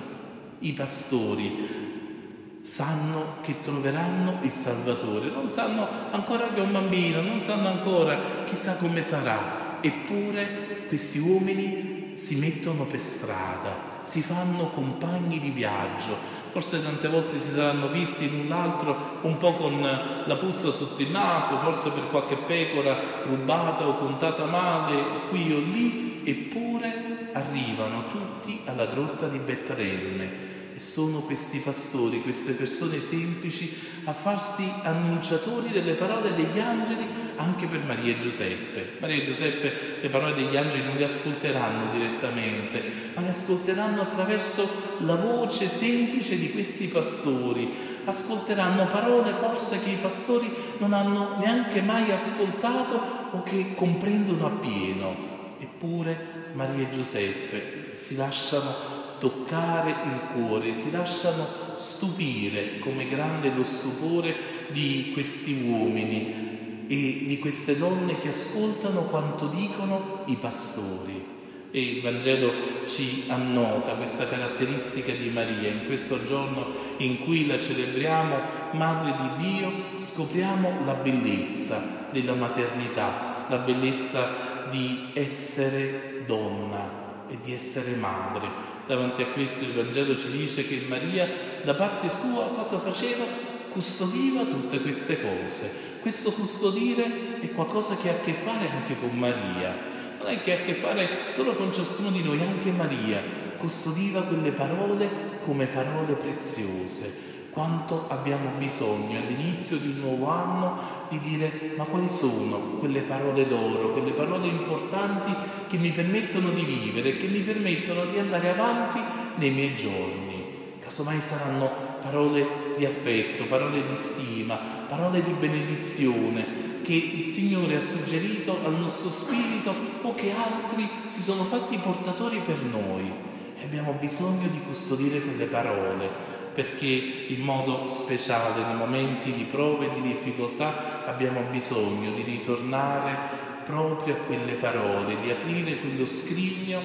I 0.60 0.72
pastori 0.72 2.60
sanno 2.62 3.42
che 3.42 3.60
troveranno 3.60 4.38
il 4.40 4.52
Salvatore, 4.52 5.28
non 5.28 5.50
sanno 5.50 5.87
ancora 6.12 6.48
che 6.48 6.60
è 6.60 6.64
un 6.64 6.72
bambino, 6.72 7.20
non 7.20 7.42
sanno 7.42 7.68
ancora 7.68 8.42
chissà 8.46 8.76
come 8.76 9.02
sarà, 9.02 9.76
eppure 9.82 10.87
questi 10.88 11.18
uomini 11.18 12.12
si 12.14 12.37
mettono 12.37 12.87
per 12.87 13.00
strada, 13.00 13.98
si 14.00 14.22
fanno 14.22 14.70
compagni 14.70 15.38
di 15.38 15.50
viaggio, 15.50 16.16
forse 16.50 16.82
tante 16.82 17.08
volte 17.08 17.38
si 17.38 17.50
saranno 17.50 17.88
visti 17.88 18.30
l'un 18.30 18.48
l'altro 18.48 19.18
un 19.22 19.36
po' 19.36 19.54
con 19.54 19.80
la 19.80 20.36
puzza 20.36 20.70
sotto 20.70 21.02
il 21.02 21.10
naso, 21.10 21.56
forse 21.56 21.90
per 21.90 22.08
qualche 22.10 22.36
pecora 22.36 22.98
rubata 23.24 23.86
o 23.86 23.96
contata 23.96 24.44
male 24.46 25.26
qui 25.28 25.52
o 25.52 25.58
lì, 25.58 26.22
eppure 26.24 27.30
arrivano 27.32 28.08
tutti 28.08 28.62
alla 28.64 28.86
grotta 28.86 29.26
di 29.26 29.38
Bettarenne 29.38 30.56
E 30.78 30.80
sono 30.80 31.23
questi 31.23 31.58
pastori, 31.58 32.23
queste 32.23 32.52
persone 32.52 33.00
semplici 33.00 33.76
a 34.04 34.12
farsi 34.12 34.62
annunciatori 34.85 35.70
delle 35.70 35.94
parole 35.94 36.32
degli 36.35 36.61
angeli 36.61 37.04
anche 37.35 37.66
per 37.66 37.82
Maria 37.82 38.12
e 38.12 38.16
Giuseppe. 38.16 38.92
Maria 39.00 39.16
e 39.16 39.25
Giuseppe 39.25 39.99
le 40.00 40.08
parole 40.08 40.35
degli 40.35 40.56
angeli 40.56 40.85
non 40.85 40.94
le 40.94 41.02
ascolteranno 41.02 41.90
direttamente, 41.90 43.11
ma 43.12 43.23
le 43.23 43.30
ascolteranno 43.30 44.02
attraverso 44.02 44.70
la 44.99 45.16
voce 45.16 45.66
semplice 45.66 46.38
di 46.38 46.52
questi 46.52 46.87
pastori. 46.87 47.68
Ascolteranno 48.04 48.87
parole 48.87 49.32
forse 49.32 49.82
che 49.82 49.90
i 49.90 49.99
pastori 50.00 50.49
non 50.78 50.92
hanno 50.92 51.38
neanche 51.40 51.82
mai 51.82 52.12
ascoltato 52.12 53.02
o 53.32 53.42
che 53.42 53.75
comprendono 53.75 54.47
appieno. 54.47 55.56
Eppure 55.58 56.52
Maria 56.52 56.87
e 56.87 56.90
Giuseppe 56.90 57.88
si 57.90 58.14
lasciano 58.14 58.97
toccare 59.18 59.90
il 59.90 60.20
cuore, 60.32 60.72
si 60.72 60.90
lasciano 60.90 61.46
stupire 61.75 62.78
come 62.78 63.06
grande 63.06 63.52
lo 63.54 63.62
stupore 63.62 64.34
di 64.70 65.10
questi 65.12 65.64
uomini 65.68 66.84
e 66.88 67.25
di 67.26 67.38
queste 67.38 67.76
donne 67.76 68.18
che 68.18 68.28
ascoltano 68.28 69.02
quanto 69.02 69.46
dicono 69.46 70.22
i 70.26 70.37
pastori. 70.37 71.37
E 71.70 71.80
il 71.80 72.00
Vangelo 72.00 72.50
ci 72.87 73.25
annota 73.28 73.92
questa 73.92 74.26
caratteristica 74.26 75.12
di 75.12 75.28
Maria. 75.28 75.68
In 75.68 75.84
questo 75.84 76.25
giorno 76.25 76.66
in 76.96 77.22
cui 77.25 77.46
la 77.46 77.60
celebriamo, 77.60 78.56
Madre 78.72 79.14
di 79.16 79.44
Dio, 79.44 79.72
scopriamo 79.96 80.84
la 80.87 80.94
bellezza 80.94 82.08
della 82.10 82.34
maternità, 82.34 83.46
la 83.50 83.58
bellezza 83.58 84.66
di 84.70 85.10
essere 85.12 86.25
donna 86.26 87.26
e 87.28 87.38
di 87.42 87.52
essere 87.52 87.94
madre, 87.96 88.48
Davanti 88.88 89.21
a 89.21 89.26
questo 89.26 89.64
il 89.64 89.73
Vangelo 89.73 90.16
ci 90.16 90.30
dice 90.30 90.66
che 90.66 90.83
Maria 90.88 91.28
da 91.62 91.75
parte 91.75 92.09
sua 92.09 92.45
cosa 92.57 92.78
faceva? 92.78 93.23
Custodiva 93.68 94.45
tutte 94.45 94.80
queste 94.80 95.21
cose. 95.21 95.99
Questo 96.00 96.33
custodire 96.33 97.38
è 97.38 97.52
qualcosa 97.52 97.97
che 97.97 98.09
ha 98.09 98.12
a 98.12 98.21
che 98.21 98.33
fare 98.33 98.71
anche 98.71 98.99
con 98.99 99.11
Maria. 99.11 99.76
Non 100.18 100.28
è 100.28 100.40
che 100.40 100.57
ha 100.57 100.61
a 100.61 100.62
che 100.62 100.75
fare 100.75 101.26
solo 101.28 101.52
con 101.52 101.71
ciascuno 101.71 102.11
di 102.11 102.23
noi, 102.23 102.40
anche 102.40 102.71
Maria 102.71 103.21
custodiva 103.59 104.23
quelle 104.23 104.52
parole 104.52 105.11
come 105.45 105.66
parole 105.66 106.14
preziose. 106.14 107.27
Quanto 107.50 108.04
abbiamo 108.08 108.50
bisogno 108.56 109.18
all'inizio 109.18 109.78
di 109.78 109.88
un 109.88 110.00
nuovo 110.00 110.28
anno 110.28 110.78
di 111.08 111.18
dire 111.18 111.72
ma 111.76 111.84
quali 111.84 112.08
sono 112.08 112.58
quelle 112.78 113.00
parole 113.00 113.46
d'oro, 113.46 113.92
quelle 113.92 114.12
parole 114.12 114.46
importanti 114.46 115.34
che 115.66 115.78
mi 115.78 115.90
permettono 115.90 116.50
di 116.50 116.64
vivere, 116.64 117.16
che 117.16 117.26
mi 117.26 117.40
permettono 117.40 118.04
di 118.06 118.18
andare 118.18 118.50
avanti 118.50 119.00
nei 119.36 119.50
miei 119.50 119.74
giorni. 119.74 120.44
Casomai 120.80 121.20
saranno 121.20 121.70
parole 122.02 122.46
di 122.76 122.84
affetto, 122.84 123.44
parole 123.46 123.82
di 123.86 123.94
stima, 123.94 124.56
parole 124.86 125.22
di 125.22 125.32
benedizione 125.32 126.66
che 126.82 126.94
il 126.94 127.22
Signore 127.22 127.76
ha 127.76 127.80
suggerito 127.80 128.58
al 128.64 128.78
nostro 128.78 129.10
spirito 129.10 129.74
o 130.02 130.14
che 130.14 130.32
altri 130.32 130.88
si 131.06 131.20
sono 131.20 131.42
fatti 131.42 131.76
portatori 131.76 132.38
per 132.38 132.62
noi. 132.62 133.12
E 133.58 133.64
abbiamo 133.64 133.92
bisogno 133.98 134.46
di 134.48 134.60
custodire 134.64 135.20
quelle 135.20 135.46
parole 135.46 136.36
perché 136.58 136.86
in 137.28 137.38
modo 137.38 137.86
speciale 137.86 138.64
nei 138.64 138.74
momenti 138.74 139.32
di 139.32 139.44
prove 139.44 139.86
e 139.86 139.94
di 139.94 140.00
difficoltà 140.00 141.06
abbiamo 141.06 141.42
bisogno 141.42 142.10
di 142.10 142.22
ritornare 142.22 143.16
proprio 143.62 144.14
a 144.14 144.16
quelle 144.16 144.54
parole, 144.54 145.20
di 145.20 145.30
aprire 145.30 145.78
quello 145.78 146.04
scrigno 146.04 146.80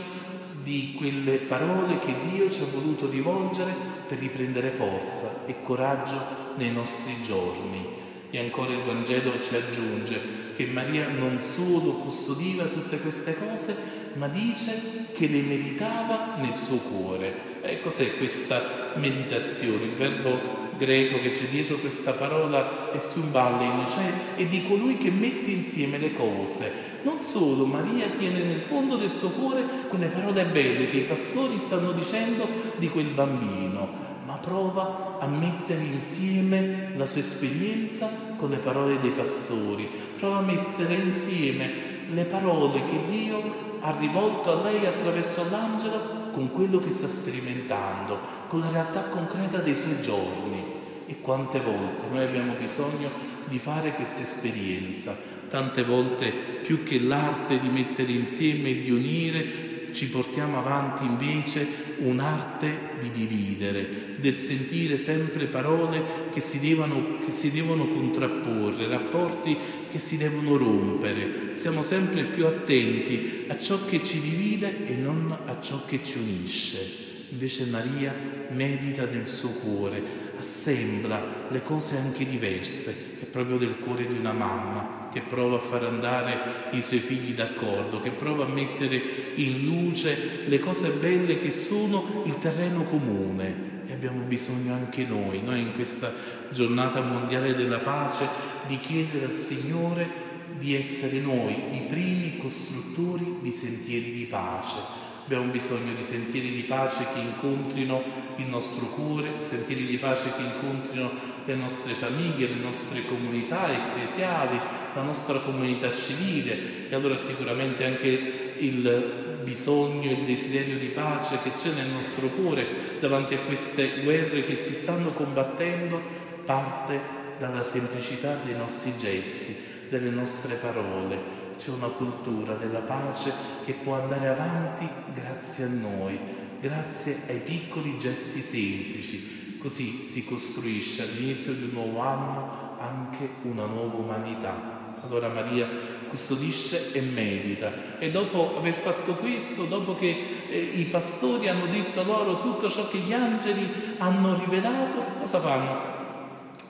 di 0.61 0.93
quelle 0.95 1.37
parole 1.37 1.97
che 1.97 2.13
Dio 2.29 2.51
ci 2.51 2.61
ha 2.61 2.65
voluto 2.71 3.09
rivolgere 3.09 3.73
per 4.07 4.19
riprendere 4.19 4.69
forza 4.69 5.47
e 5.47 5.55
coraggio 5.63 6.21
nei 6.57 6.71
nostri 6.71 7.19
giorni. 7.23 7.83
E 8.29 8.37
ancora 8.37 8.73
il 8.73 8.83
Vangelo 8.83 9.41
ci 9.41 9.55
aggiunge 9.55 10.53
che 10.55 10.67
Maria 10.67 11.07
non 11.07 11.41
solo 11.41 11.93
custodiva 11.93 12.65
tutte 12.65 12.99
queste 12.99 13.35
cose, 13.35 14.11
ma 14.17 14.27
dice 14.27 15.07
che 15.13 15.27
le 15.27 15.41
meditava 15.41 16.35
nel 16.37 16.53
suo 16.53 16.77
cuore. 16.77 17.52
E 17.65 17.79
cos'è 17.79 18.17
questa 18.17 18.91
meditazione? 18.95 19.85
Il 19.85 19.91
verbo 19.91 20.37
greco 20.75 21.21
che 21.21 21.29
c'è 21.29 21.45
dietro 21.45 21.77
questa 21.77 22.11
parola 22.11 22.91
è 22.91 22.99
sumballein, 22.99 23.87
cioè 23.87 24.35
è 24.35 24.45
di 24.45 24.67
colui 24.67 24.97
che 24.97 25.09
mette 25.09 25.51
insieme 25.51 25.97
le 25.97 26.13
cose. 26.13 26.69
Non 27.03 27.21
solo, 27.21 27.63
Maria 27.63 28.07
tiene 28.09 28.43
nel 28.43 28.59
fondo 28.59 28.97
del 28.97 29.09
suo 29.09 29.29
cuore 29.29 29.63
quelle 29.87 30.07
parole 30.07 30.43
belle 30.43 30.87
che 30.87 30.97
i 30.97 31.03
pastori 31.03 31.57
stanno 31.57 31.93
dicendo 31.93 32.45
di 32.75 32.89
quel 32.89 33.11
bambino, 33.11 33.87
ma 34.25 34.33
prova 34.33 35.15
a 35.21 35.27
mettere 35.27 35.83
insieme 35.83 36.91
la 36.97 37.05
sua 37.05 37.21
esperienza 37.21 38.09
con 38.35 38.49
le 38.49 38.57
parole 38.57 38.99
dei 38.99 39.11
pastori, 39.11 39.87
prova 40.17 40.39
a 40.39 40.41
mettere 40.41 40.95
insieme 40.95 41.71
le 42.11 42.25
parole 42.25 42.83
che 42.83 43.05
Dio 43.07 43.71
ha 43.79 43.95
rivolto 43.97 44.51
a 44.51 44.63
lei 44.63 44.85
attraverso 44.85 45.45
l'angelo 45.49 46.12
con 46.33 46.51
quello 46.51 46.79
che 46.79 46.89
sta 46.89 47.07
sperimentando, 47.07 48.19
con 48.47 48.59
la 48.59 48.69
realtà 48.69 49.03
concreta 49.03 49.59
dei 49.59 49.75
suoi 49.75 50.01
giorni. 50.01 50.81
E 51.05 51.21
quante 51.21 51.61
volte 51.61 52.03
noi 52.09 52.23
abbiamo 52.23 52.53
bisogno 52.55 53.09
di 53.45 53.59
fare 53.59 53.93
questa 53.93 54.21
esperienza, 54.21 55.15
tante 55.47 55.83
volte 55.83 56.31
più 56.31 56.83
che 56.83 56.99
l'arte 56.99 57.59
di 57.59 57.69
mettere 57.69 58.11
insieme 58.11 58.69
e 58.69 58.81
di 58.81 58.89
unire, 58.89 59.72
ci 59.93 60.07
portiamo 60.07 60.57
avanti 60.57 61.05
invece 61.05 61.65
un'arte 61.99 62.97
di 62.99 63.11
dividere, 63.11 64.15
del 64.17 64.33
sentire 64.33 64.97
sempre 64.97 65.45
parole 65.45 66.29
che 66.31 66.41
si, 66.41 66.59
devono, 66.59 67.19
che 67.23 67.31
si 67.31 67.51
devono 67.51 67.87
contrapporre, 67.87 68.87
rapporti 68.87 69.55
che 69.89 69.99
si 69.99 70.17
devono 70.17 70.57
rompere. 70.57 71.51
Siamo 71.53 71.81
sempre 71.81 72.23
più 72.23 72.45
attenti 72.45 73.45
a 73.47 73.57
ciò 73.57 73.85
che 73.85 74.03
ci 74.03 74.19
divide 74.19 74.87
e 74.87 74.95
non 74.95 75.37
a 75.45 75.61
ciò 75.61 75.85
che 75.85 76.03
ci 76.03 76.17
unisce. 76.17 77.12
Invece 77.33 77.65
Maria 77.65 78.13
medita 78.49 79.05
nel 79.05 79.27
suo 79.27 79.49
cuore, 79.49 80.03
assembla 80.37 81.47
le 81.49 81.61
cose 81.61 81.97
anche 81.97 82.29
diverse, 82.29 83.17
è 83.21 83.25
proprio 83.25 83.57
del 83.57 83.77
cuore 83.79 84.05
di 84.05 84.13
una 84.13 84.33
mamma 84.33 85.09
che 85.11 85.21
prova 85.21 85.55
a 85.55 85.59
far 85.59 85.83
andare 85.83 86.67
i 86.73 86.81
suoi 86.83 86.99
figli 86.99 87.33
d'accordo, 87.33 87.99
che 87.99 88.11
prova 88.11 88.45
a 88.45 88.49
mettere 88.49 89.01
in 89.35 89.65
luce 89.65 90.43
le 90.45 90.59
cose 90.59 90.91
belle 90.91 91.39
che 91.39 91.49
sono 91.49 92.21
il 92.27 92.37
terreno 92.37 92.83
comune. 92.83 93.71
E 93.87 93.93
abbiamo 93.93 94.23
bisogno 94.25 94.73
anche 94.73 95.03
noi, 95.03 95.41
noi 95.43 95.61
in 95.61 95.73
questa 95.73 96.13
giornata 96.51 97.01
mondiale 97.01 97.55
della 97.55 97.79
pace, 97.79 98.27
di 98.67 98.79
chiedere 98.79 99.25
al 99.25 99.33
Signore 99.33 100.21
di 100.55 100.75
essere 100.75 101.19
noi 101.19 101.51
i 101.71 101.85
primi 101.87 102.37
costruttori 102.37 103.37
di 103.41 103.51
sentieri 103.51 104.11
di 104.11 104.25
pace 104.25 105.02
Abbiamo 105.25 105.51
bisogno 105.51 105.93
di 105.95 106.03
sentieri 106.03 106.51
di 106.51 106.63
pace 106.63 107.05
che 107.13 107.19
incontrino 107.19 108.03
il 108.37 108.45
nostro 108.45 108.87
cuore, 108.87 109.35
sentieri 109.37 109.85
di 109.85 109.97
pace 109.97 110.33
che 110.35 110.41
incontrino 110.41 111.11
le 111.45 111.55
nostre 111.55 111.93
famiglie, 111.93 112.47
le 112.47 112.59
nostre 112.59 113.05
comunità 113.05 113.71
ecclesiali, 113.71 114.59
la 114.93 115.01
nostra 115.01 115.39
comunità 115.39 115.95
civile. 115.95 116.89
E 116.89 116.95
allora 116.95 117.15
sicuramente 117.15 117.85
anche 117.85 118.53
il 118.57 119.39
bisogno, 119.43 120.11
il 120.11 120.25
desiderio 120.25 120.77
di 120.77 120.87
pace 120.87 121.39
che 121.41 121.53
c'è 121.53 121.71
nel 121.71 121.87
nostro 121.87 122.27
cuore 122.27 122.97
davanti 122.99 123.33
a 123.33 123.39
queste 123.39 124.01
guerre 124.03 124.41
che 124.41 124.55
si 124.55 124.73
stanno 124.73 125.11
combattendo 125.11 126.01
parte 126.43 126.99
dalla 127.39 127.63
semplicità 127.63 128.39
dei 128.43 128.55
nostri 128.55 128.97
gesti, 128.97 129.55
delle 129.87 130.09
nostre 130.09 130.55
parole, 130.55 131.42
c'è 131.63 131.71
una 131.71 131.87
cultura 131.87 132.55
della 132.55 132.81
pace 132.81 133.31
che 133.63 133.71
può 133.71 133.95
andare 133.95 134.27
avanti 134.27 134.85
grazie 135.13 135.63
a 135.63 135.69
noi, 135.69 136.19
grazie 136.59 137.21
ai 137.27 137.39
piccoli 137.39 137.97
gesti 137.97 138.41
semplici. 138.41 139.57
Così 139.59 140.03
si 140.03 140.25
costruisce 140.25 141.03
all'inizio 141.03 141.53
di 141.53 141.63
un 141.63 141.69
nuovo 141.71 142.01
anno 142.01 142.75
anche 142.79 143.29
una 143.43 143.65
nuova 143.65 143.95
umanità. 143.95 144.97
Allora 145.05 145.29
Maria 145.29 145.69
custodisce 146.09 146.91
e 146.91 146.99
medita 146.99 147.97
e 147.97 148.11
dopo 148.11 148.57
aver 148.57 148.73
fatto 148.73 149.15
questo, 149.15 149.63
dopo 149.63 149.95
che 149.95 150.45
eh, 150.49 150.57
i 150.57 150.83
pastori 150.83 151.47
hanno 151.47 151.67
detto 151.67 152.03
loro 152.03 152.39
tutto 152.39 152.69
ciò 152.69 152.89
che 152.89 152.97
gli 152.97 153.13
angeli 153.13 153.95
hanno 153.99 154.37
rivelato, 154.37 155.01
cosa 155.19 155.39
fanno? 155.39 155.92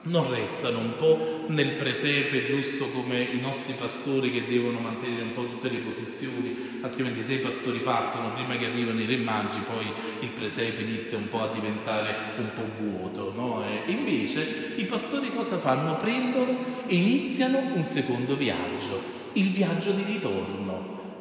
Non 0.03 0.29
restano 0.29 0.79
un 0.79 0.95
po' 0.97 1.45
nel 1.47 1.73
presepe, 1.73 2.43
giusto 2.43 2.87
come 2.89 3.21
i 3.21 3.39
nostri 3.39 3.73
pastori 3.77 4.31
che 4.31 4.45
devono 4.45 4.79
mantenere 4.79 5.21
un 5.21 5.31
po' 5.31 5.45
tutte 5.45 5.69
le 5.69 5.77
posizioni, 5.77 6.79
altrimenti 6.81 7.21
se 7.21 7.35
i 7.35 7.39
pastori 7.39 7.79
partono 7.79 8.31
prima 8.31 8.57
che 8.57 8.65
arrivano 8.65 8.99
i 8.99 9.05
re 9.05 9.17
magi, 9.17 9.59
poi 9.59 9.89
il 10.19 10.29
presepe 10.29 10.81
inizia 10.81 11.17
un 11.17 11.29
po' 11.29 11.43
a 11.43 11.51
diventare 11.53 12.33
un 12.37 12.51
po' 12.53 12.69
vuoto. 12.77 13.31
No? 13.35 13.63
E 13.63 13.91
invece 13.91 14.73
i 14.75 14.85
pastori 14.85 15.31
cosa 15.33 15.57
fanno? 15.57 15.95
Prendono 15.95 16.83
e 16.85 16.95
iniziano 16.95 17.59
un 17.73 17.85
secondo 17.85 18.35
viaggio, 18.35 19.01
il 19.33 19.51
viaggio 19.51 19.91
di 19.91 20.03
ritorno. 20.05 20.72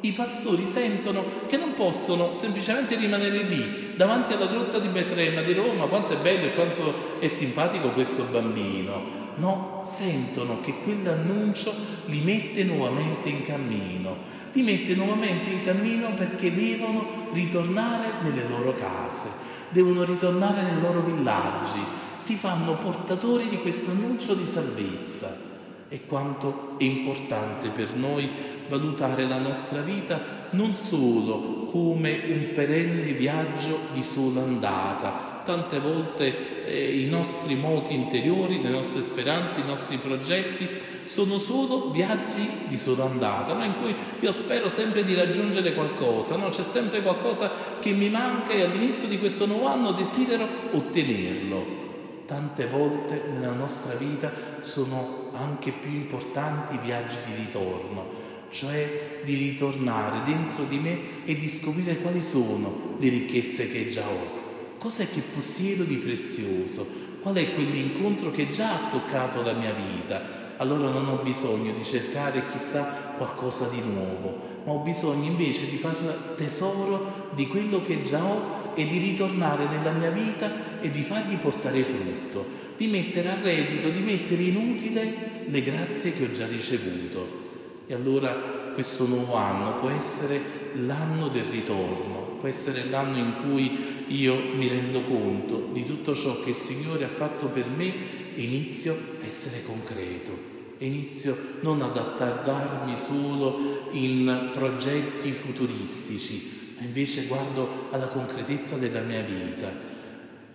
I 0.03 0.11
pastori 0.11 0.65
sentono 0.65 1.23
che 1.47 1.55
non 1.55 1.73
possono 1.75 2.33
semplicemente 2.33 2.95
rimanere 2.95 3.43
lì, 3.43 3.93
davanti 3.95 4.33
alla 4.33 4.47
grotta 4.47 4.79
di 4.79 4.89
Betlemme, 4.89 5.43
di 5.43 5.53
Roma, 5.53 5.85
quanto 5.85 6.13
è 6.13 6.17
bello 6.17 6.47
e 6.47 6.53
quanto 6.53 7.19
è 7.19 7.27
simpatico 7.27 7.89
questo 7.89 8.25
bambino. 8.29 9.21
No, 9.35 9.79
sentono 9.83 10.59
che 10.61 10.75
quell'annuncio 10.83 11.73
li 12.05 12.19
mette 12.19 12.65
nuovamente 12.65 13.29
in 13.29 13.43
cammino, 13.43 14.17
li 14.51 14.61
mette 14.61 14.93
nuovamente 14.93 15.49
in 15.49 15.61
cammino 15.61 16.13
perché 16.15 16.53
devono 16.53 17.29
ritornare 17.31 18.15
nelle 18.23 18.45
loro 18.47 18.73
case, 18.73 19.29
devono 19.69 20.03
ritornare 20.03 20.63
nei 20.63 20.81
loro 20.81 20.99
villaggi, 20.99 21.79
si 22.17 22.35
fanno 22.35 22.73
portatori 22.75 23.47
di 23.47 23.59
questo 23.59 23.91
annuncio 23.91 24.33
di 24.33 24.45
salvezza. 24.45 25.51
E 25.89 26.05
quanto 26.07 26.73
è 26.79 26.83
importante 26.85 27.69
per 27.69 27.95
noi 27.95 28.27
valutare 28.67 29.27
la 29.27 29.37
nostra 29.37 29.81
vita 29.81 30.41
non 30.51 30.75
solo 30.75 31.65
come 31.71 32.21
un 32.27 32.51
perenne 32.53 33.13
viaggio 33.13 33.79
di 33.93 34.03
sola 34.03 34.41
andata. 34.41 35.41
Tante 35.43 35.79
volte 35.79 36.65
eh, 36.65 37.01
i 37.01 37.09
nostri 37.09 37.55
moti 37.55 37.93
interiori, 37.93 38.61
le 38.61 38.69
nostre 38.69 39.01
speranze, 39.01 39.59
i 39.59 39.65
nostri 39.65 39.97
progetti 39.97 40.69
sono 41.03 41.37
solo 41.37 41.89
viaggi 41.89 42.47
di 42.67 42.77
sola 42.77 43.03
andata, 43.03 43.53
no? 43.53 43.65
in 43.65 43.75
cui 43.81 43.93
io 44.21 44.31
spero 44.31 44.69
sempre 44.69 45.03
di 45.03 45.13
raggiungere 45.15 45.73
qualcosa, 45.73 46.37
no? 46.37 46.47
c'è 46.49 46.63
sempre 46.63 47.01
qualcosa 47.01 47.51
che 47.79 47.91
mi 47.91 48.09
manca 48.09 48.53
e 48.53 48.61
all'inizio 48.61 49.07
di 49.07 49.19
questo 49.19 49.45
nuovo 49.45 49.67
anno 49.67 49.91
desidero 49.91 50.47
ottenerlo 50.71 51.81
tante 52.25 52.67
volte 52.67 53.21
nella 53.31 53.53
nostra 53.53 53.95
vita 53.95 54.31
sono 54.59 55.29
anche 55.33 55.71
più 55.71 55.91
importanti 55.91 56.75
i 56.75 56.79
viaggi 56.79 57.17
di 57.25 57.35
ritorno, 57.35 58.31
cioè 58.53 59.21
di 59.23 59.33
ritornare 59.33 60.21
dentro 60.23 60.63
di 60.65 60.77
me 60.77 61.25
e 61.25 61.35
di 61.35 61.49
scoprire 61.49 61.97
quali 61.97 62.21
sono 62.21 62.95
le 62.99 63.09
ricchezze 63.09 63.67
che 63.67 63.87
già 63.87 64.07
ho. 64.07 64.41
Cos'è 64.77 65.09
che 65.09 65.21
possiedo 65.21 65.83
di 65.83 65.95
prezioso? 65.95 67.01
Qual 67.21 67.33
è 67.35 67.53
quell'incontro 67.53 68.29
che 68.31 68.49
già 68.49 68.73
ha 68.73 68.89
toccato 68.89 69.41
la 69.41 69.53
mia 69.53 69.73
vita? 69.73 70.41
Allora 70.57 70.89
non 70.89 71.07
ho 71.07 71.23
bisogno 71.23 71.73
di 71.73 71.83
cercare 71.83 72.45
chissà 72.45 73.15
qualcosa 73.17 73.69
di 73.69 73.81
nuovo, 73.81 74.61
ma 74.65 74.73
ho 74.73 74.79
bisogno 74.79 75.25
invece 75.25 75.67
di 75.67 75.77
far 75.77 76.33
tesoro 76.37 77.31
di 77.33 77.47
quello 77.47 77.81
che 77.81 78.01
già 78.01 78.23
ho 78.23 78.71
e 78.75 78.85
di 78.85 78.99
ritornare 78.99 79.67
nella 79.67 79.91
mia 79.91 80.11
vita 80.11 80.79
e 80.79 80.91
di 80.91 81.01
fargli 81.01 81.37
portare 81.37 81.81
frutto, 81.83 82.45
di 82.77 82.87
mettere 82.87 83.29
a 83.29 83.41
reddito, 83.41 83.89
di 83.89 83.99
mettere 83.99 84.43
in 84.43 84.55
utile 84.57 85.45
le 85.47 85.61
grazie 85.61 86.13
che 86.13 86.25
ho 86.25 86.31
già 86.31 86.45
ricevuto. 86.45 87.42
E 87.85 87.93
allora 87.93 88.31
questo 88.73 89.05
nuovo 89.05 89.35
anno 89.35 89.75
può 89.75 89.89
essere 89.89 90.39
l'anno 90.85 91.27
del 91.27 91.43
ritorno, 91.43 92.37
può 92.39 92.47
essere 92.47 92.89
l'anno 92.89 93.17
in 93.17 93.33
cui 93.43 94.05
io 94.07 94.35
mi 94.55 94.67
rendo 94.67 95.01
conto 95.01 95.69
di 95.71 95.83
tutto 95.83 96.15
ciò 96.15 96.41
che 96.41 96.51
il 96.51 96.55
Signore 96.55 97.03
ha 97.03 97.09
fatto 97.09 97.47
per 97.47 97.67
me 97.67 98.35
e 98.35 98.41
inizio 98.41 98.93
a 98.93 99.25
essere 99.25 99.63
concreto. 99.63 100.51
Inizio 100.79 101.37
non 101.61 101.81
ad 101.81 101.95
attardarmi 101.95 102.97
solo 102.97 103.87
in 103.91 104.49
progetti 104.51 105.31
futuristici, 105.31 106.75
invece 106.79 107.25
guardo 107.25 107.87
alla 107.91 108.07
concretezza 108.07 108.75
della 108.77 109.01
mia 109.01 109.21
vita, 109.21 109.71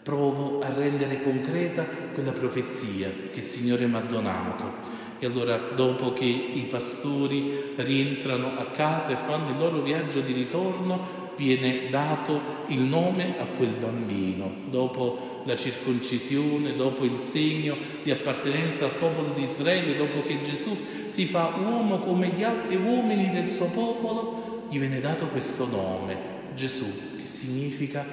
provo 0.03 0.61
a 0.61 0.73
rendere 0.73 1.23
concreta 1.23 1.85
quella 2.13 2.33
profezia 2.33 3.09
che 3.33 3.39
il 3.39 3.45
Signore 3.45 3.87
mi 3.87 3.97
ha 3.97 4.01
donato. 4.01 4.98
E 5.19 5.27
allora 5.27 5.57
dopo 5.75 6.13
che 6.13 6.25
i 6.25 6.67
pastori 6.69 7.73
rientrano 7.77 8.53
a 8.57 8.67
casa 8.67 9.11
e 9.11 9.17
fanno 9.17 9.51
il 9.51 9.59
loro 9.59 9.81
viaggio 9.81 10.21
di 10.21 10.33
ritorno, 10.33 11.27
viene 11.37 11.89
dato 11.89 12.41
il 12.67 12.81
nome 12.81 13.37
a 13.39 13.45
quel 13.45 13.71
bambino, 13.71 14.51
dopo 14.69 15.43
la 15.45 15.57
circoncisione, 15.57 16.75
dopo 16.75 17.05
il 17.05 17.19
segno 17.19 17.77
di 18.03 18.11
appartenenza 18.11 18.85
al 18.85 18.93
popolo 18.93 19.31
di 19.31 19.43
Israele, 19.43 19.97
dopo 19.97 20.23
che 20.23 20.41
Gesù 20.41 20.77
si 21.07 21.27
fa 21.27 21.55
uomo 21.63 22.01
come 22.01 22.33
gli 22.35 22.43
altri 22.43 22.77
uomini 22.77 23.31
del 23.31 23.49
suo 23.49 23.69
popolo, 23.69 24.67
gli 24.69 24.79
viene 24.79 24.99
dato 24.99 25.29
questo 25.29 25.67
nome, 25.67 26.17
Gesù, 26.55 27.19
che 27.19 27.27
significa 27.27 28.05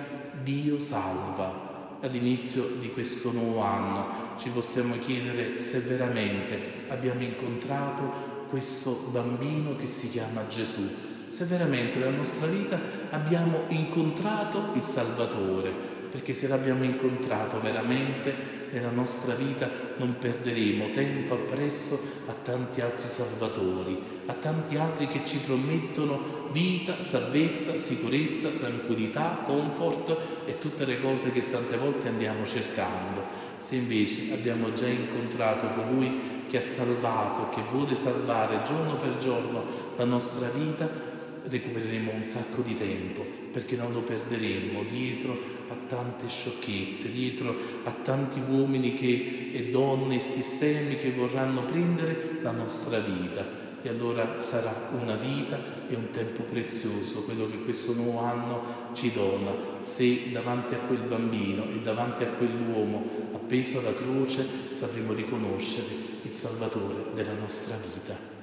Dio 0.44 0.78
salva. 0.78 1.65
All'inizio 2.06 2.68
di 2.80 2.92
questo 2.92 3.32
nuovo 3.32 3.62
anno. 3.62 4.38
Ci 4.38 4.50
possiamo 4.50 4.96
chiedere 5.00 5.58
se 5.58 5.80
veramente 5.80 6.84
abbiamo 6.90 7.24
incontrato 7.24 8.46
questo 8.48 9.08
bambino 9.10 9.76
che 9.76 9.88
si 9.88 10.12
chiama 10.12 10.46
Gesù, 10.48 10.88
se 11.26 11.46
veramente 11.46 11.98
nella 11.98 12.16
nostra 12.16 12.46
vita 12.46 12.80
abbiamo 13.10 13.64
incontrato 13.70 14.70
il 14.76 14.84
Salvatore, 14.84 15.95
perché 16.16 16.34
se 16.34 16.48
l'abbiamo 16.48 16.86
incontrato 16.86 17.60
veramente 17.60 18.34
nella 18.72 18.90
nostra 18.90 19.34
vita 19.34 19.70
non 19.98 20.16
perderemo 20.18 20.92
tempo 20.92 21.34
appresso 21.34 22.00
a 22.28 22.34
tanti 22.42 22.80
altri 22.80 23.10
salvatori, 23.10 24.00
a 24.28 24.34
tanti 24.34 24.78
altri 24.78 25.10
che 25.10 25.26
ci 25.26 25.40
promettono 25.40 26.48
vita, 26.54 27.02
salvezza, 27.02 27.78
sicurezza, 27.78 28.48
tranquillità, 28.48 29.42
comfort 29.44 30.16
e 30.46 30.58
tutte 30.58 30.86
le 30.86 31.02
cose 31.02 31.34
che 31.34 31.50
tante 31.50 31.76
volte 31.76 32.08
andiamo 32.08 32.46
cercando. 32.46 33.22
Se 33.58 33.76
invece 33.76 34.32
abbiamo 34.32 34.72
già 34.72 34.88
incontrato 34.88 35.68
colui 35.68 36.46
che 36.48 36.58
ha 36.58 36.62
salvato, 36.62 37.50
che 37.50 37.62
vuole 37.70 37.94
salvare 37.94 38.62
giorno 38.64 38.96
per 38.96 39.18
giorno 39.18 39.64
la 39.98 40.06
nostra 40.06 40.48
vita, 40.48 41.05
recupereremo 41.48 42.12
un 42.12 42.26
sacco 42.26 42.62
di 42.62 42.74
tempo 42.74 43.26
perché 43.52 43.76
non 43.76 43.94
lo 43.94 44.02
perderemo 44.02 44.84
dietro 44.84 45.38
a 45.70 45.76
tante 45.88 46.28
sciocchezze, 46.28 47.12
dietro 47.12 47.56
a 47.84 47.92
tanti 47.92 48.40
uomini 48.40 48.94
che, 48.94 49.52
e 49.54 49.70
donne 49.70 50.16
e 50.16 50.20
sistemi 50.20 50.96
che 50.96 51.12
vorranno 51.12 51.64
prendere 51.64 52.40
la 52.42 52.52
nostra 52.52 53.00
vita. 53.00 53.64
E 53.82 53.90
allora 53.90 54.40
sarà 54.40 54.90
una 55.00 55.16
vita 55.16 55.60
e 55.88 55.96
un 55.96 56.10
tempo 56.10 56.42
prezioso 56.42 57.24
quello 57.24 57.48
che 57.48 57.60
questo 57.60 57.94
nuovo 57.94 58.20
anno 58.20 58.90
ci 58.94 59.12
dona, 59.12 59.52
se 59.80 60.32
davanti 60.32 60.74
a 60.74 60.80
quel 60.80 61.02
bambino 61.02 61.66
e 61.66 61.80
davanti 61.82 62.24
a 62.24 62.30
quell'uomo 62.30 63.30
appeso 63.34 63.80
alla 63.80 63.94
croce 63.94 64.46
sapremo 64.72 65.14
riconoscere 65.14 65.86
il 66.24 66.32
Salvatore 66.32 67.14
della 67.14 67.36
nostra 67.36 67.76
vita. 67.78 68.35